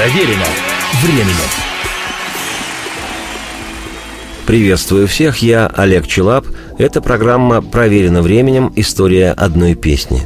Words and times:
Проверено 0.00 0.46
временем. 1.02 1.34
Приветствую 4.46 5.06
всех, 5.06 5.42
я 5.42 5.66
Олег 5.66 6.06
Челап. 6.06 6.46
Это 6.78 7.02
программа 7.02 7.60
«Проверено 7.60 8.22
временем. 8.22 8.72
История 8.76 9.32
одной 9.32 9.74
песни». 9.74 10.22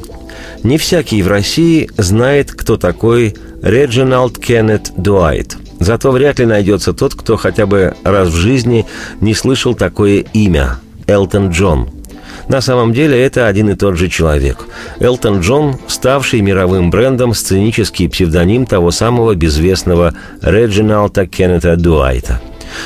Не 0.62 0.78
всякий 0.78 1.20
в 1.24 1.26
России 1.26 1.90
знает, 1.96 2.52
кто 2.52 2.76
такой 2.76 3.34
Реджиналд 3.62 4.38
Кеннет 4.38 4.92
Дуайт. 4.96 5.56
Зато 5.80 6.12
вряд 6.12 6.38
ли 6.38 6.46
найдется 6.46 6.92
тот, 6.92 7.16
кто 7.16 7.36
хотя 7.36 7.66
бы 7.66 7.96
раз 8.04 8.28
в 8.28 8.36
жизни 8.36 8.86
не 9.20 9.34
слышал 9.34 9.74
такое 9.74 10.18
имя– 10.34 10.78
Элтон 11.08 11.48
Джон– 11.48 11.90
на 12.48 12.60
самом 12.60 12.92
деле 12.92 13.20
это 13.22 13.46
один 13.46 13.70
и 13.70 13.74
тот 13.74 13.96
же 13.96 14.08
человек. 14.08 14.66
Элтон 15.00 15.40
Джон, 15.40 15.76
ставший 15.86 16.40
мировым 16.40 16.90
брендом, 16.90 17.34
сценический 17.34 18.08
псевдоним 18.08 18.66
того 18.66 18.90
самого 18.90 19.34
безвестного 19.34 20.14
Реджиналта 20.42 21.26
Кеннета 21.26 21.76
Дуайта. 21.76 22.40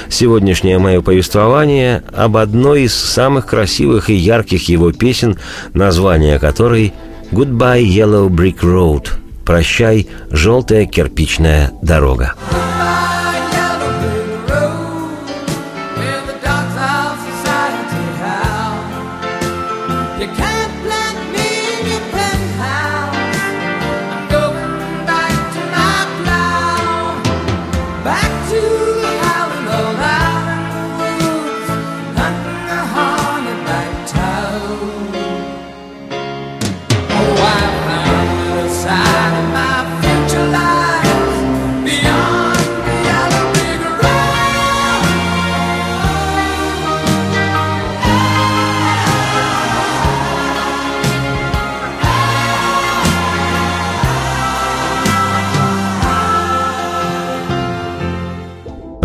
Сегодняшнее 0.08 0.78
мое 0.78 1.00
повествование 1.00 2.02
об 2.12 2.36
одной 2.36 2.82
из 2.82 2.94
самых 2.94 3.46
красивых 3.46 4.10
и 4.10 4.14
ярких 4.14 4.68
его 4.68 4.92
песен, 4.92 5.38
название 5.72 6.38
которой 6.38 6.92
«Goodbye, 7.30 7.84
Yellow 7.84 8.28
Brick 8.28 8.60
Road»– 8.60 9.08
«Прощай, 9.44 10.08
желтая 10.30 10.84
кирпичная 10.86 11.72
дорога». 11.82 12.34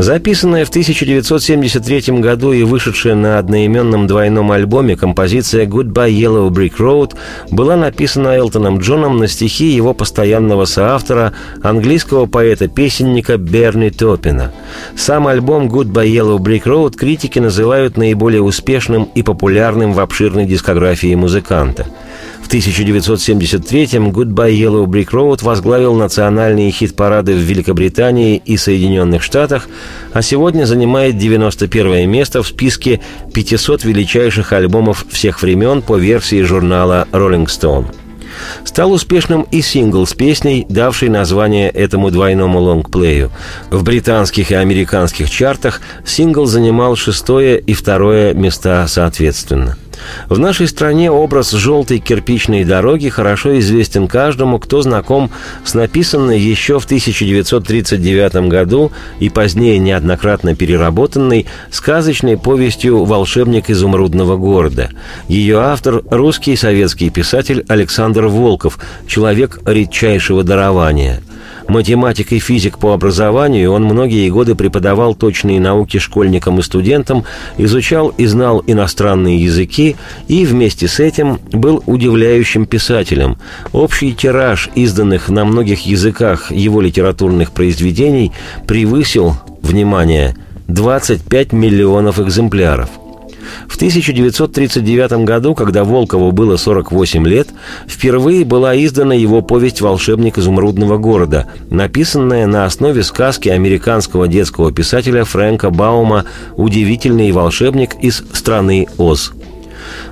Записанная 0.04 0.66
в 0.66 0.70
1973 0.70 2.20
году 2.20 2.52
и 2.52 2.64
вышедшая 2.64 3.16
на 3.16 3.40
одноименном 3.40 4.06
двойном 4.06 4.52
альбоме 4.52 4.98
композиция 4.98 5.66
«Goodbye 5.66 6.12
Yellow 6.12 6.50
Brick 6.50 6.76
Road» 6.78 7.16
была 7.50 7.78
написана 7.78 8.36
Элтоном 8.36 8.80
Джоном 8.80 9.18
на 9.20 9.30
стихи 9.30 9.68
его 9.68 9.94
постоянного 9.94 10.66
соавтора, 10.66 11.32
английского 11.62 12.26
поэта-песенника 12.26 13.38
Берни 13.38 13.92
Топина. 13.92 14.52
Сам 14.98 15.26
альбом 15.26 15.70
«Goodbye 15.70 16.10
Yellow 16.10 16.38
Brick 16.38 16.64
Road» 16.64 16.98
критики 16.98 17.40
называют 17.40 17.96
наиболее 17.96 18.42
успешным 18.42 19.06
и 19.16 19.24
популярным 19.24 19.94
в 19.94 20.02
обширной 20.02 20.46
дискографии 20.46 21.16
музыканта– 21.16 21.86
в 22.44 22.50
1973-м 22.50 24.10
«Goodbye 24.10 24.54
Yellow 24.54 24.86
Brick 24.86 25.12
Road» 25.12 25.44
возглавил 25.44 25.96
национальные 25.96 26.72
хит-парады 26.72 27.34
в 27.34 27.40
Великобритании 27.40 28.42
и 28.44 28.58
Соединенных 28.58 29.24
Штатах, 29.24 29.68
а 30.12 30.22
сегодня 30.22 30.66
занимает 30.66 31.18
91 31.18 32.10
место 32.10 32.44
в 32.44 32.48
списке 32.48 33.00
500 33.34 33.86
величайших 33.86 34.52
альбомов 34.52 35.06
всех 35.10 35.42
времен 35.42 35.82
по 35.82 35.96
версии 35.98 36.44
журнала 36.44 37.08
Rolling 37.12 37.46
Stone. 37.46 37.88
Стал 38.64 38.92
успешным 38.92 39.44
и 39.52 39.62
сингл 39.62 40.06
с 40.06 40.14
песней, 40.14 40.66
давшей 40.68 41.10
название 41.10 41.70
этому 41.70 42.12
двойному 42.12 42.60
лонгплею. 42.60 43.32
В 43.70 43.84
британских 43.84 44.52
и 44.52 44.56
американских 44.56 45.30
чартах 45.30 45.82
сингл 46.06 46.46
занимал 46.46 46.96
шестое 46.96 47.60
и 47.60 47.74
второе 47.74 48.34
места 48.34 48.86
соответственно. 48.88 49.78
В 50.30 50.40
нашей 50.40 50.68
стране 50.68 51.12
образ 51.12 51.52
желтой 51.52 52.00
кирпичной 52.00 52.64
дороги 52.64 53.10
хорошо 53.10 53.60
известен 53.60 54.08
каждому, 54.08 54.60
кто 54.60 54.82
знаком 54.82 55.30
с 55.64 55.74
написанной 55.74 56.40
еще 56.40 56.80
в 56.80 56.86
1939 56.86 58.50
году 58.50 58.92
и 59.20 59.30
позднее 59.30 59.80
неоднократно 59.80 60.56
переработанной 60.56 61.46
сказочной 61.72 62.38
повестью 62.38 63.04
«Волшебник 63.04 63.70
изумрудного 63.70 64.38
города». 64.38 64.90
Ее 65.28 65.60
автор– 65.60 66.04
русский 66.10 66.56
советский 66.56 67.10
писатель 67.10 67.66
Александр 67.68 68.28
Волков, 68.28 68.80
человек 69.08 69.60
редчайшего 69.66 70.44
дарования– 70.44 71.22
Математик 71.74 72.34
и 72.34 72.38
физик 72.38 72.78
по 72.78 72.94
образованию, 72.94 73.72
он 73.72 73.84
многие 73.86 74.30
годы 74.30 74.54
преподавал 74.54 75.16
точные 75.16 75.60
науки 75.60 75.98
школьникам 75.98 76.60
и 76.60 76.62
студентам, 76.62 77.26
изучал 77.58 78.10
и 78.10 78.28
знал 78.28 78.64
иностранные 78.68 79.44
языки 79.44 79.96
и 80.28 80.46
вместе 80.46 80.88
с 80.88 81.00
этим 81.00 81.40
был 81.52 81.82
удивляющим 81.88 82.68
писателем. 82.68 83.40
Общий 83.72 84.14
тираж 84.14 84.70
изданных 84.76 85.30
на 85.30 85.46
многих 85.46 85.88
языках 85.88 86.52
его 86.52 86.80
литературных 86.80 87.52
произведений 87.52 88.34
превысил, 88.68 89.36
внимание, 89.64 90.36
25 90.68 91.54
миллионов 91.54 92.20
экземпляров– 92.20 92.90
в 93.68 93.76
1939 93.76 95.26
году, 95.26 95.56
когда 95.56 95.84
Волкову 95.84 96.32
было 96.32 96.58
48 96.58 97.28
лет, 97.28 97.50
впервые 97.88 98.46
была 98.46 98.76
издана 98.76 99.14
его 99.14 99.42
повесть 99.42 99.82
«Волшебник 99.82 100.38
изумрудного 100.38 100.98
города», 100.98 101.48
написанная 101.70 102.48
на 102.48 102.66
основе 102.66 103.04
сказки 103.04 103.50
американского 103.50 104.28
детского 104.28 104.72
писателя 104.72 105.24
Фрэнка 105.24 105.70
Баума 105.70 106.26
«Удивительный 106.56 107.32
волшебник 107.32 107.96
из 108.02 108.24
страны 108.34 108.88
Оз». 108.98 109.34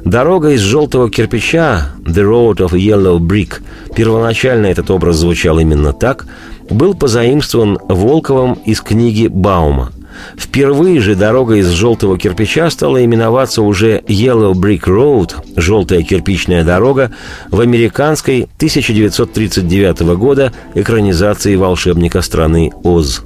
Дорога 0.03 0.49
из 0.49 0.61
желтого 0.61 1.09
кирпича 1.09 1.93
«The 2.03 2.23
Road 2.23 2.57
of 2.57 2.71
Yellow 2.71 3.19
Brick» 3.19 3.61
первоначально 3.95 4.67
этот 4.67 4.89
образ 4.91 5.17
звучал 5.17 5.59
именно 5.59 5.93
так, 5.93 6.25
был 6.69 6.93
позаимствован 6.93 7.77
Волковым 7.87 8.53
из 8.65 8.81
книги 8.81 9.27
Баума– 9.27 9.91
Впервые 10.37 10.99
же 10.99 11.15
дорога 11.15 11.55
из 11.55 11.69
желтого 11.69 12.17
кирпича 12.17 12.69
стала 12.69 13.03
именоваться 13.03 13.61
уже 13.61 13.99
Yellow 14.07 14.53
Brick 14.53 14.83
Road, 14.83 15.33
желтая 15.55 16.03
кирпичная 16.03 16.63
дорога, 16.63 17.11
в 17.49 17.59
американской 17.59 18.47
1939 18.57 20.01
года 20.17 20.51
экранизации 20.75 21.55
волшебника 21.55 22.21
страны 22.21 22.71
Оз. 22.83 23.23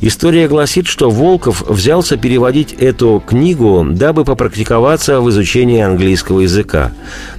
История 0.00 0.48
гласит, 0.48 0.86
что 0.86 1.10
Волков 1.10 1.62
взялся 1.68 2.16
переводить 2.16 2.72
эту 2.72 3.22
книгу, 3.26 3.86
дабы 3.88 4.24
попрактиковаться 4.24 5.20
в 5.20 5.30
изучении 5.30 5.80
английского 5.80 6.40
языка. 6.40 6.92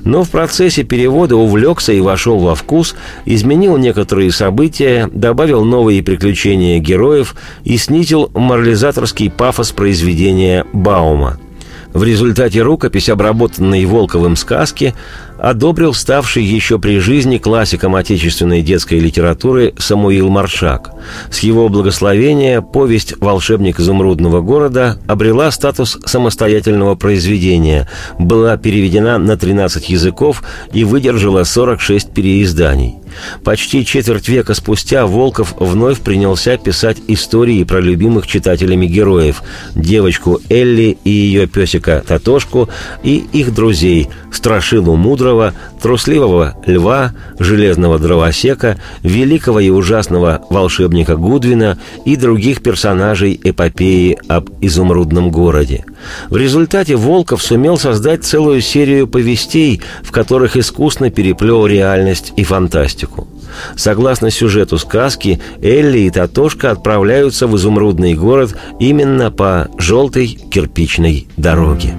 Но 0.04 0.24
в 0.24 0.30
процессе 0.30 0.84
перевода 0.84 1.36
увлекся 1.36 1.94
и 1.94 2.02
вошел 2.02 2.40
во 2.40 2.56
вкус, 2.56 2.96
изменил 3.26 3.78
некоторые 3.78 4.32
события, 4.32 5.10
добавил 5.12 5.64
новые 5.64 6.04
приключения 6.04 6.80
героев 6.80 7.36
и 7.64 7.78
снизил 7.78 8.32
морализаторский 8.34 9.30
пафос 9.30 9.72
произведения 9.72 10.66
Баума– 10.74 11.40
в 11.94 12.04
результате 12.04 12.62
рукопись, 12.62 13.10
обработанной 13.10 13.86
Волковым 13.86 14.36
сказки, 14.36 14.94
одобрил 15.40 15.94
ставший 15.94 16.44
еще 16.44 16.80
при 16.80 17.00
жизни 17.00 17.38
классиком 17.38 17.96
отечественной 17.96 18.62
детской 18.62 19.00
литературы 19.00 19.74
Самуил 19.78 20.30
Маршак. 20.30 20.92
С 21.32 21.40
его 21.40 21.70
благословения 21.70 22.62
повесть 22.62 23.16
«Волшебник 23.20 23.80
изумрудного 23.80 24.42
города» 24.42 24.98
обрела 25.08 25.52
статус 25.52 25.98
самостоятельного 26.06 26.96
произведения, 26.96 27.88
была 28.20 28.58
переведена 28.58 29.18
на 29.18 29.38
13 29.38 29.90
языков 29.90 30.44
и 30.74 30.84
выдержала 30.84 31.44
46 31.44 32.12
переизданий. 32.14 32.96
Почти 33.44 33.86
четверть 33.86 34.28
века 34.28 34.54
спустя 34.54 35.06
Волков 35.08 35.56
вновь 35.58 36.00
принялся 36.02 36.58
писать 36.58 36.98
истории 37.08 37.64
про 37.64 37.80
любимых 37.80 38.28
читателями 38.28 38.86
героев– 38.86 39.42
девочку 39.76 40.40
Элли 40.50 40.98
и 41.04 41.10
ее 41.10 41.48
песика 41.48 42.04
Татошку 42.06 42.70
и 43.04 43.24
их 43.32 43.54
друзей– 43.54 44.10
Страшилу 44.38 44.96
Мудрого, 45.28 45.54
Трусливого 45.82 46.56
Льва, 46.66 47.12
Железного 47.38 48.00
Дровосека, 48.00 48.78
Великого 49.04 49.60
и 49.60 49.70
ужасного 49.70 50.42
волшебника 50.50 51.18
Гудвина 51.18 51.78
и 52.06 52.16
других 52.16 52.64
персонажей 52.64 53.38
эпопеи 53.44 54.18
об 54.30 54.50
изумрудном 54.62 55.30
городе. 55.30 55.84
В 56.30 56.38
результате 56.38 56.96
Волков 56.96 57.44
сумел 57.44 57.78
создать 57.78 58.24
целую 58.24 58.62
серию 58.62 59.06
повестей, 59.06 59.82
в 60.02 60.12
которых 60.12 60.56
искусно 60.56 61.10
переплел 61.10 61.68
реальность 61.68 62.32
и 62.38 62.46
фантастику. 62.46 63.28
Согласно 63.76 64.32
сюжету 64.32 64.78
сказки, 64.78 65.42
Элли 65.62 66.00
и 66.00 66.10
Татошка 66.10 66.72
отправляются 66.72 67.48
в 67.48 67.56
изумрудный 67.58 68.14
город 68.14 68.56
именно 68.80 69.30
по 69.30 69.68
желтой 69.78 70.28
кирпичной 70.28 71.28
дороге. 71.36 71.96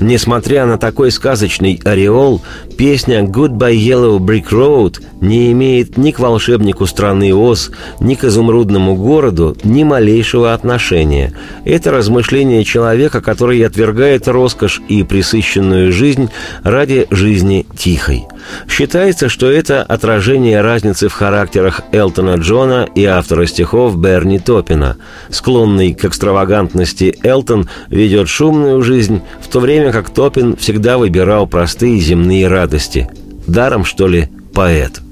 Несмотря 0.00 0.64
на 0.66 0.78
такой 0.78 1.10
сказочный 1.10 1.80
ореол, 1.84 2.40
песня 2.76 3.22
«Goodbye 3.22 3.76
Yellow 3.76 4.18
Brick 4.18 4.50
Road» 4.50 5.02
не 5.20 5.50
имеет 5.50 5.96
ни 5.96 6.12
к 6.12 6.20
волшебнику 6.20 6.86
страны 6.86 7.34
Оз, 7.34 7.72
ни 7.98 8.14
к 8.14 8.22
изумрудному 8.24 8.94
городу 8.94 9.56
ни 9.64 9.82
малейшего 9.82 10.54
отношения. 10.54 11.32
Это 11.64 11.90
размышление 11.90 12.62
человека, 12.62 13.20
который 13.20 13.64
отвергает 13.66 14.28
роскошь 14.28 14.80
и 14.88 15.02
присыщенную 15.02 15.92
жизнь 15.92 16.30
ради 16.62 17.08
жизни 17.10 17.66
тихой. 17.76 18.26
Считается, 18.68 19.28
что 19.28 19.50
это 19.50 19.82
отражение 19.82 20.60
разницы 20.60 21.08
в 21.08 21.12
характерах 21.12 21.82
Элтона 21.92 22.36
Джона 22.36 22.88
и 22.94 23.04
автора 23.04 23.46
стихов 23.46 23.96
Берни 23.98 24.38
Топина. 24.38 24.96
Склонный 25.30 25.92
к 25.92 26.04
экстравагантности 26.04 27.18
Элтон 27.22 27.68
ведет 27.88 28.28
шумную 28.28 28.80
жизнь, 28.82 29.20
в 29.40 29.48
то 29.48 29.60
время 29.60 29.87
как 29.92 30.10
Топин 30.10 30.56
всегда 30.56 30.98
выбирал 30.98 31.46
простые 31.46 31.98
земные 32.00 32.48
радости. 32.48 33.08
Даром, 33.46 33.84
что 33.84 34.08
ли, 34.08 34.28
поэт– 34.52 35.00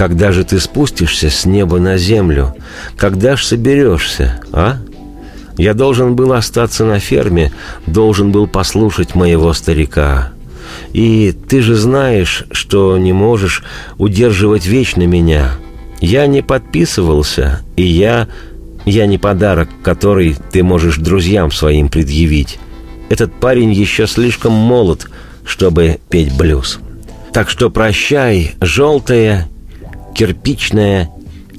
когда 0.00 0.32
же 0.32 0.44
ты 0.44 0.58
спустишься 0.60 1.28
с 1.28 1.44
неба 1.44 1.78
на 1.78 1.98
землю? 1.98 2.54
Когда 2.96 3.36
ж 3.36 3.44
соберешься, 3.44 4.40
а? 4.50 4.78
Я 5.58 5.74
должен 5.74 6.16
был 6.16 6.32
остаться 6.32 6.86
на 6.86 6.98
ферме, 7.00 7.52
должен 7.86 8.32
был 8.32 8.46
послушать 8.46 9.14
моего 9.14 9.52
старика. 9.52 10.32
И 10.94 11.34
ты 11.50 11.60
же 11.60 11.74
знаешь, 11.74 12.44
что 12.50 12.96
не 12.96 13.12
можешь 13.12 13.62
удерживать 13.98 14.64
вечно 14.64 15.06
меня. 15.06 15.50
Я 16.00 16.26
не 16.26 16.42
подписывался, 16.42 17.60
и 17.76 17.82
я... 17.82 18.26
Я 18.86 19.04
не 19.04 19.18
подарок, 19.18 19.68
который 19.82 20.34
ты 20.50 20.62
можешь 20.62 20.96
друзьям 20.96 21.50
своим 21.50 21.90
предъявить. 21.90 22.58
Этот 23.10 23.34
парень 23.34 23.72
еще 23.72 24.06
слишком 24.06 24.52
молод, 24.52 25.08
чтобы 25.44 25.98
петь 26.08 26.34
блюз. 26.34 26.78
Так 27.32 27.50
что 27.50 27.68
прощай, 27.68 28.54
желтая 28.60 29.48
кирпичная 30.14 31.10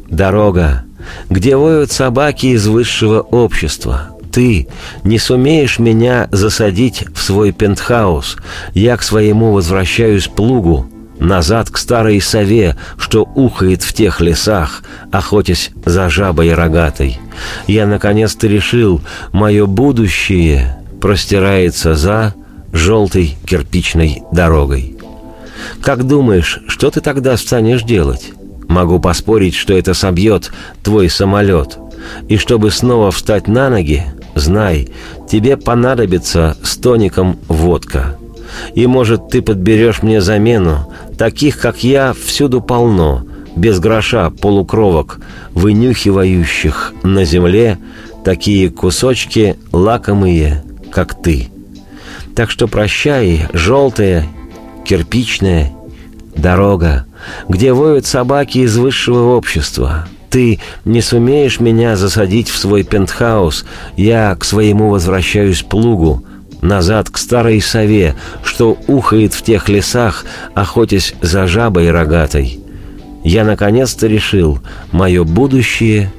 дорога, 0.08 0.86
где 1.30 1.58
воют 1.58 1.92
собаки 1.92 2.48
из 2.48 2.68
высшего 2.68 3.20
общества. 3.20 4.18
Ты 4.32 4.70
не 5.04 5.20
сумеешь 5.20 5.78
меня 5.78 6.30
засадить 6.32 7.04
в 7.14 7.22
свой 7.22 7.52
пентхаус. 7.52 8.38
Я 8.74 8.96
к 8.96 9.04
своему 9.04 9.52
возвращаюсь 9.52 10.30
плугу, 10.30 10.90
назад 11.20 11.70
к 11.70 11.78
старой 11.78 12.22
сове, 12.22 12.78
что 12.98 13.24
ухает 13.24 13.84
в 13.84 13.92
тех 13.92 14.22
лесах, 14.22 14.84
охотясь 15.12 15.72
за 15.84 16.10
жабой 16.10 16.54
рогатой. 16.54 17.20
Я 17.68 17.88
наконец-то 17.88 18.48
решил, 18.48 19.02
мое 19.34 19.66
будущее 19.66 20.81
простирается 21.02 21.96
за 21.96 22.36
желтой 22.72 23.36
кирпичной 23.46 24.24
дорогой. 24.32 24.98
Как 25.82 26.06
думаешь, 26.08 26.62
что 26.68 26.90
ты 26.92 27.02
тогда 27.02 27.36
станешь 27.38 27.84
делать? 27.84 28.32
Могу 28.68 29.00
поспорить, 29.00 29.56
что 29.56 29.74
это 29.74 29.94
собьет 29.94 30.52
твой 30.84 31.10
самолет. 31.10 31.78
И 32.30 32.38
чтобы 32.38 32.72
снова 32.72 33.12
встать 33.12 33.48
на 33.48 33.70
ноги, 33.70 34.06
знай, 34.36 34.90
тебе 35.30 35.58
понадобится 35.58 36.56
с 36.64 36.78
тоником 36.78 37.38
водка. 37.48 38.16
И, 38.76 38.88
может, 38.88 39.30
ты 39.30 39.42
подберешь 39.42 40.04
мне 40.04 40.22
замену. 40.22 40.92
Таких, 41.18 41.60
как 41.60 41.84
я, 41.84 42.14
всюду 42.14 42.62
полно, 42.62 43.26
без 43.56 43.80
гроша 43.80 44.30
полукровок, 44.30 45.20
вынюхивающих 45.54 46.94
на 47.04 47.26
земле 47.26 47.78
такие 48.24 48.70
кусочки 48.70 49.58
лакомые, 49.72 50.64
как 50.92 51.22
ты. 51.22 51.50
Так 52.36 52.52
что 52.52 52.68
прощай, 52.68 53.48
желтая, 53.54 54.26
кирпичная 54.86 55.72
дорога, 56.36 57.06
где 57.50 57.74
воют 57.74 58.06
собаки 58.06 58.60
из 58.60 58.78
высшего 58.78 59.36
общества. 59.36 60.08
Ты 60.30 60.60
не 60.86 61.02
сумеешь 61.02 61.60
меня 61.60 61.98
засадить 61.98 62.50
в 62.50 62.58
свой 62.58 62.84
пентхаус, 62.84 63.66
я 63.98 64.36
к 64.36 64.46
своему 64.46 64.90
возвращаюсь 64.90 65.62
плугу, 65.62 66.24
назад 66.62 67.10
к 67.10 67.18
старой 67.18 67.60
сове, 67.62 68.16
что 68.44 68.78
ухает 68.88 69.34
в 69.34 69.42
тех 69.42 69.68
лесах, 69.68 70.26
охотясь 70.54 71.16
за 71.22 71.48
жабой 71.48 71.92
рогатой. 71.92 72.60
Я 73.24 73.44
наконец-то 73.44 74.08
решил, 74.08 74.60
мое 74.92 75.24
будущее 75.24 76.12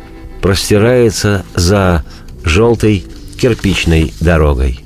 простирается 0.42 1.44
за 1.54 2.04
желтой 2.44 3.04
кирпичной 3.42 4.14
дорогой. 4.20 4.78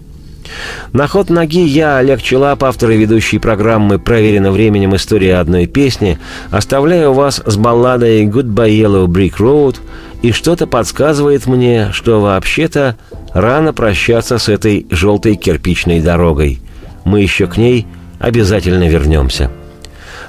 На 0.95 1.07
ход 1.07 1.29
ноги 1.29 1.63
я, 1.63 1.99
Олег 1.99 2.23
Челап, 2.23 2.65
автор 2.65 2.91
и 2.93 2.97
ведущий 2.97 3.39
программы 3.39 3.99
«Проверено 3.99 4.51
временем. 4.51 4.97
История 4.97 5.37
одной 5.37 5.67
песни», 5.67 6.19
оставляю 6.51 7.13
вас 7.13 7.43
с 7.45 7.57
балладой 7.59 8.25
«Goodbye 8.25 8.71
Yellow 8.71 9.07
Brick 9.09 9.35
Road», 9.37 9.77
и 10.23 10.33
что-то 10.33 10.67
подсказывает 10.67 11.45
мне, 11.47 11.91
что 11.93 12.23
вообще-то 12.23 12.97
рано 13.35 13.75
прощаться 13.75 14.39
с 14.39 14.49
этой 14.49 14.87
желтой 14.91 15.35
кирпичной 15.35 16.01
дорогой. 16.01 16.59
Мы 17.05 17.21
еще 17.21 17.49
к 17.49 17.59
ней 17.59 17.87
обязательно 18.19 18.89
вернемся. 18.89 19.51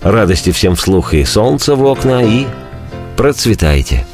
Радости 0.01 0.51
всем 0.51 0.75
вслух 0.75 1.13
и 1.13 1.23
солнца 1.23 1.75
в 1.75 1.85
окна, 1.85 2.25
и 2.25 2.45
процветайте! 3.15 4.05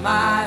my 0.00 0.39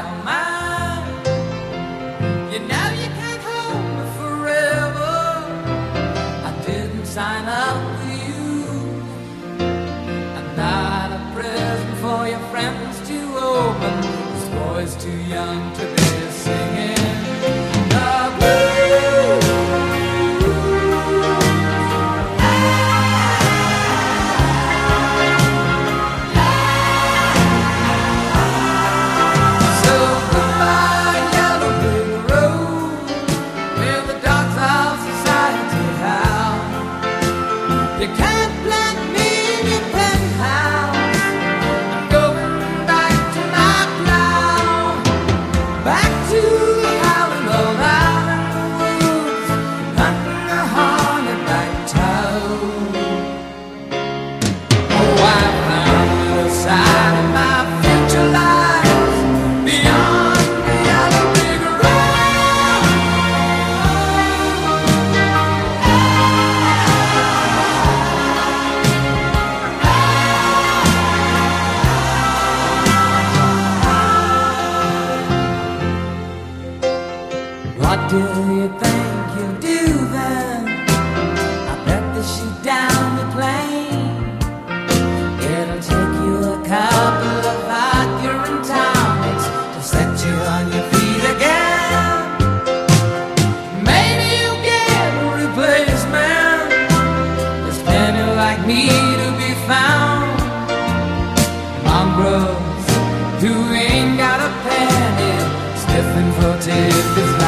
this 107.15 107.42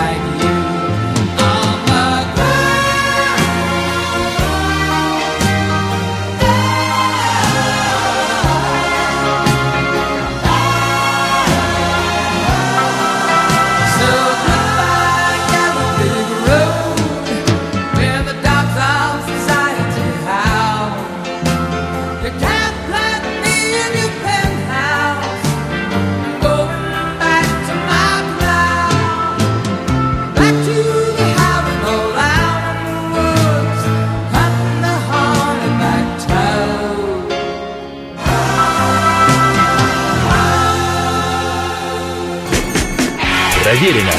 Проверено 43.75 44.11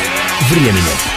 временем. 0.50 1.15